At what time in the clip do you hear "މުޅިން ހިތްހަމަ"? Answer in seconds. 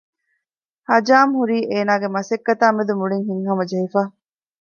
2.99-3.63